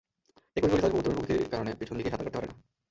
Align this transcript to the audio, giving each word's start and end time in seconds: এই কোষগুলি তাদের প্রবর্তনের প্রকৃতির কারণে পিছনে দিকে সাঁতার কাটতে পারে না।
এই 0.57 0.61
কোষগুলি 0.61 0.81
তাদের 0.83 1.03
প্রবর্তনের 1.03 1.17
প্রকৃতির 1.23 1.51
কারণে 1.53 1.71
পিছনে 1.79 1.97
দিকে 1.99 2.11
সাঁতার 2.11 2.23
কাটতে 2.25 2.35
পারে 2.35 2.47
না। 2.51 2.55